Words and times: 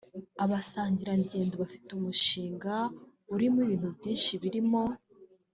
Abasangirangendo 0.43 1.53
bafite 1.63 1.89
umushinga 1.93 2.73
urimo 3.33 3.57
ibintu 3.65 3.87
byinshi 3.97 4.31
birimo 4.43 4.83